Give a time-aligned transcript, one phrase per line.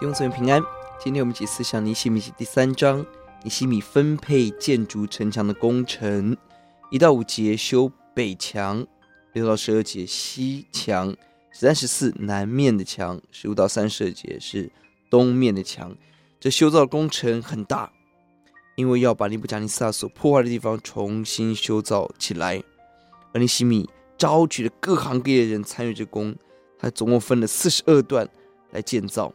[0.00, 0.62] 弟兄姊妹平安，
[1.00, 3.04] 今天我们一起思想尼希米记第三章，
[3.42, 6.36] 尼希米分配建筑城墙的工程，
[6.92, 8.86] 一到五节修北墙，
[9.32, 11.10] 六到十二节西墙，
[11.50, 14.70] 十三十四南面的墙，十五到三十二节是
[15.10, 15.92] 东面的墙。
[16.38, 17.90] 这修造工程很大，
[18.76, 22.62] 因为要把尼布甲尼撒所破坏的地方重新修造起来。
[23.34, 26.36] 而尼希米召集了各行各业的人参与这工，
[26.78, 28.28] 他总共分了四十二段
[28.70, 29.34] 来建造。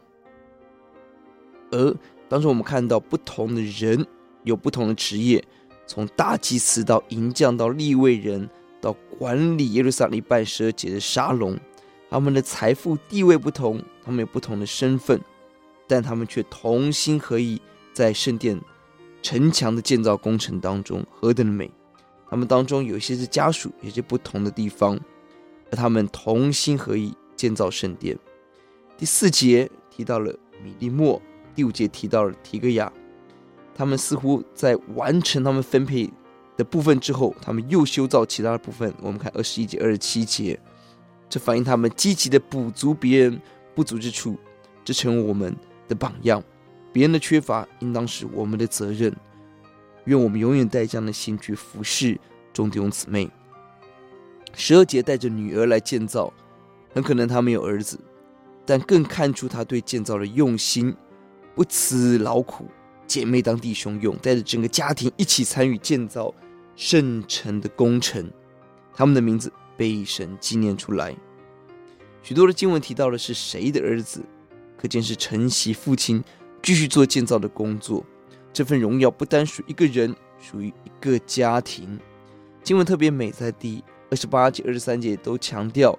[1.74, 1.96] 而
[2.28, 4.06] 当中我们看到不同的人
[4.44, 5.44] 有不同的职业，
[5.86, 8.48] 从大祭司到银匠到立位人，
[8.80, 11.58] 到管理耶路撒冷办十二节的沙龙，
[12.08, 15.20] 他们的财富地位不同，他们有不同的身份。
[15.86, 17.60] 但他们却同心合意，
[17.92, 18.58] 在圣殿
[19.20, 21.70] 城墙的建造工程当中何等的美！
[22.30, 24.98] 他们当中有一些是家属，有些不同的地方，
[25.70, 28.18] 而他们同心合意建造圣殿。
[28.96, 31.20] 第四节提到了米利末，
[31.54, 32.92] 第五节提到了提格亚，
[33.74, 36.10] 他们似乎在完成他们分配
[36.56, 38.92] 的部分之后，他们又修造其他的部分。
[39.00, 40.58] 我们看二十一节、二十七节，
[41.28, 43.40] 这反映他们积极的补足别人
[43.74, 44.38] 不足之处，
[44.84, 45.54] 这成为我们
[45.88, 46.42] 的榜样，
[46.92, 49.14] 别人的缺乏应当是我们的责任。
[50.04, 52.20] 愿我们永远带这样的心去服侍
[52.52, 53.30] 众弟兄姊妹。
[54.52, 56.32] 十二节带着女儿来建造，
[56.92, 57.98] 很可能他没有儿子，
[58.66, 60.94] 但更看出他对建造的用心，
[61.54, 62.66] 不辞劳苦。
[63.06, 66.34] 姐妹当弟兄用，带着整个家庭一起参与建造
[66.74, 68.30] 圣城的工程。
[68.94, 71.14] 他们的名字被神纪念出来。
[72.22, 74.22] 许多的经文提到的是谁的儿子？
[74.76, 76.22] 可见是承袭父亲
[76.62, 78.04] 继续做建造的工作，
[78.52, 81.98] 这份荣耀不单属一个人，属于一个家庭。
[82.62, 85.98] 经文特别美，在第二十八节、二十三节都强调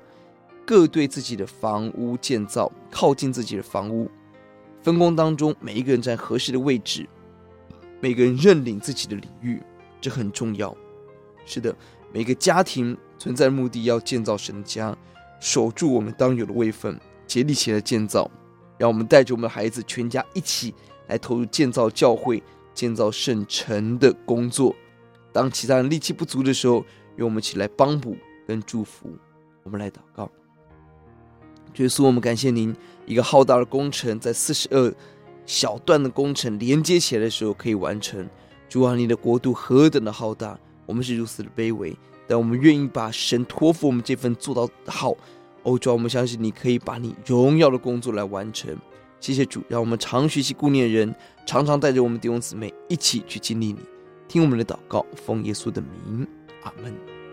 [0.66, 4.10] 各对自己的房屋建造，靠近自己的房屋，
[4.86, 7.10] 分工当中每一个人在合适的位置，
[8.00, 9.60] 每个人认领自己的领域，
[10.00, 10.78] 这很重要。
[11.44, 11.76] 是的，
[12.14, 14.96] 每个家庭存在的目的要建造神家，
[15.40, 18.30] 守住我们当有的位分，竭力起来建造。
[18.78, 20.72] 让我们带着我们的孩子，全家一起
[21.08, 22.44] 来投入建造教会、
[22.76, 24.76] 建造圣城的工作。
[25.34, 26.86] 当其他人力气不足的时候，
[27.16, 28.16] 让我们一起来帮补
[28.46, 29.10] 跟祝福。
[29.64, 30.30] 我们来祷告，
[31.84, 32.76] 耶稣，我们感谢您，
[33.06, 34.94] 一个浩大的工程在四十二
[35.46, 38.28] 小段的工程连接起来的时候可以完成。
[38.68, 41.96] 主啊，你的国度何等的浩大，我们是如此的卑微，
[42.28, 45.16] 但我们愿意把神托付我们这份做到好。
[45.64, 48.76] 哦，主啊，我们相信你可以把你荣耀的工作来完成。
[49.20, 51.14] 谢谢主，让我们常学习顾念人，
[51.46, 53.80] 常常带着我们弟兄姊妹一起去经历你。
[54.28, 56.28] 听我们的祷告，奉耶稣的名，
[56.64, 57.25] 阿门。